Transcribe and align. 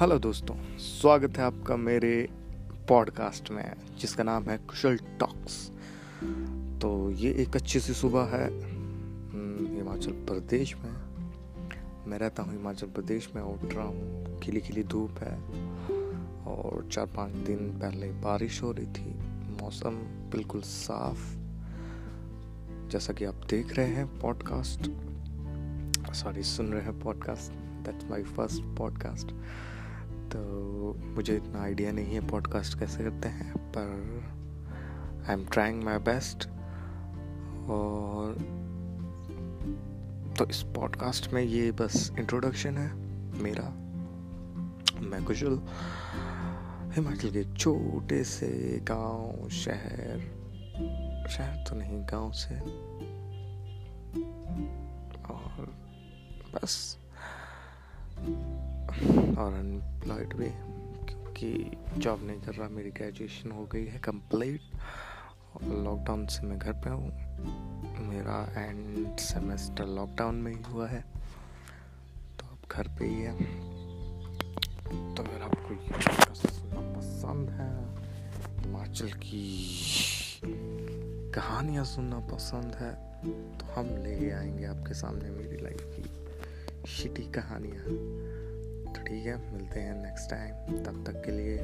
Hello 0.00 0.18
दोस्तों 0.18 0.78
स्वागत 0.78 1.38
है 1.38 1.44
आपका 1.44 1.76
मेरे 1.76 2.28
पॉडकास्ट 2.88 3.50
में 3.50 3.74
जिसका 3.98 4.22
नाम 4.22 4.44
है 4.44 4.58
कुशल 4.58 4.96
टॉक्स 4.96 5.70
तो 6.82 7.10
ये 7.10 7.32
एक 7.32 7.56
अच्छी 7.56 7.80
सी 7.80 7.92
सुबह 7.92 8.22
है। 8.22 8.70
हम्म, 8.70 9.76
हिमाचल 9.76 10.10
प्रदेश 10.12 10.76
में। 10.76 10.92
मैं 12.06 12.18
रहता 12.18 12.42
हूँ 12.42 12.52
हिमाचल 12.52 12.86
प्रदेश 12.86 13.30
में 13.36 13.42
उठ 13.42 13.74
रहा 13.74 13.84
हूँ। 13.84 14.38
खिली 14.40 14.60
खिली 14.60 14.84
धूप 14.84 15.18
है। 15.18 15.34
और 16.44 16.88
चार 16.92 17.06
पाँच 17.06 17.32
दिन 17.32 17.58
पहले 17.58 18.12
बारिश 18.12 18.62
हो 18.62 18.72
रही 18.72 18.86
थी। 18.86 19.14
मौसम 19.62 19.94
बिल्कुल 20.30 20.60
साफ़। 20.60 21.34
जैसा 22.90 23.12
कि 23.12 23.24
आप 23.24 23.34
देख 23.34 23.76
रहे 23.76 23.86
हैं 23.86 24.20
पॉडकास्ट 24.20 24.90
सॉरी 26.14 26.42
सुन 26.42 26.66
रहे 26.66 26.82
हैं 26.82 27.00
podcast 27.00 27.52
that's 27.86 28.04
my 28.04 28.22
first 28.22 28.62
podcast 28.62 29.34
तो 30.26 30.40
मुझे 31.04 31.36
इतना 31.36 31.62
आइडिया 31.62 31.92
नहीं 31.92 32.14
है 32.14 32.28
पॉडकास्ट 32.28 32.78
कैसे 32.78 33.04
करते 33.04 33.28
हैं, 33.28 33.54
पर 33.58 34.22
I 35.28 35.34
am 35.34 35.46
trying 35.46 35.82
my 35.82 35.98
best 35.98 36.48
और 37.70 38.36
तो 40.38 40.46
इस 40.46 40.62
पॉडकास्ट 40.62 41.32
में 41.32 41.42
ये 41.42 41.72
बस 41.72 42.12
इंट्रोडक्शन 42.18 42.78
है, 42.78 42.94
मेरा, 43.42 43.68
मैं 45.00 45.24
कुशल, 45.24 45.60
हिमाचल 46.92 47.30
के 47.30 47.54
छोटे 47.54 48.24
से 48.24 48.80
गाँव, 48.82 49.48
शहर 49.48 50.18
शहर 51.30 51.64
तो 51.68 51.76
नहीं, 51.76 52.02
गाँव 52.02 52.32
से। 52.32 52.60
और 55.34 55.74
बस। 56.54 56.98
और 58.88 59.52
अनएम्प्लॉयड 59.54 60.34
भी, 60.34 60.48
क्योंकि 61.06 61.76
जॉब 61.98 62.26
नहीं 62.26 62.40
कर 62.40 62.54
रहा, 62.54 62.68
मेरी 62.68 62.90
ग्रेजुएशन 62.90 63.50
हो 63.50 63.64
गई 63.64 63.84
है 63.86 63.98
कंप्लीट 63.98 64.60
लॉकडाउन 65.64 66.26
से 66.26 66.46
मैं 66.46 66.58
घर 66.58 66.72
पे 66.72 66.90
हूँ। 66.90 67.10
मेरा 68.08 68.40
एंड 68.56 69.16
सेमेस्टर 69.16 69.86
लॉकडाउन 69.86 70.34
में 70.34 70.52
ही 70.52 70.62
हुआ 70.62 70.88
है। 70.88 71.00
तो 72.38 72.46
अब 72.46 72.58
घर 72.70 72.88
पे 72.88 73.04
ही 73.04 73.20
है। 73.22 73.34
तो 75.14 75.22
अगर 75.22 75.42
आपको 75.42 75.74
ये 75.74 76.34
सुनना 76.34 76.80
पसंद 76.98 77.50
है, 77.50 77.70
हिमाचल 78.62 79.08
की 79.08 79.66
कहानियाँ 81.34 81.84
सुनना 81.84 82.18
पसंद 82.18 82.74
है 82.74 82.92
तो 83.58 83.66
हम 83.72 83.86
ले 84.02 84.30
आएँगे 84.30 84.64
आपके 84.64 84.94
सामने 84.94 85.30
मेरी 85.30 85.62
लाइफ 85.62 85.82
की 85.94 86.86
शिटी 86.88 87.22
कहानियाँ। 87.22 87.84
ठीक 89.06 89.26
है 89.26 89.36
मिलते 89.52 89.80
हैं 89.80 89.94
नेक्स्ट 90.02 90.30
टाइम 90.30 90.82
तब 90.84 91.04
तक 91.06 91.22
के 91.24 91.32
लिए 91.32 91.58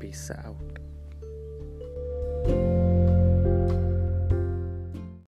पीस 0.00 0.30
आउट 0.32 0.78